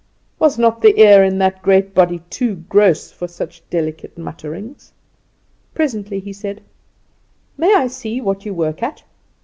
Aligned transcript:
Was 0.39 0.57
not 0.57 0.81
the 0.81 0.99
ear 0.99 1.23
in 1.23 1.37
that 1.37 1.61
great 1.61 1.93
body 1.93 2.23
too 2.31 2.55
gross 2.55 3.11
for 3.11 3.27
such 3.27 3.61
delicate 3.69 4.17
mutterings? 4.17 4.93
Presently 5.75 6.19
he 6.19 6.33
said: 6.33 6.61
"May 7.55 7.75
I 7.75 7.85
see 7.85 8.19
what 8.19 8.43
you 8.43 8.51
work 8.55 8.81
at?" 8.81 9.03